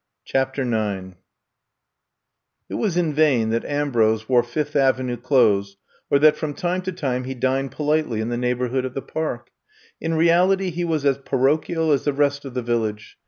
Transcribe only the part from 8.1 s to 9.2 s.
in the neighborhood of the